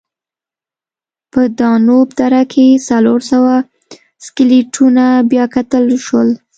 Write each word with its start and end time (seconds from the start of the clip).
په 1.31 1.41
دانوب 1.59 2.07
دره 2.19 2.43
کې 2.53 2.67
څلور 2.89 3.19
سوه 3.31 3.55
سکلیټونه 4.25 5.05
بیاکتل 5.31 5.83
وشول. 5.89 6.29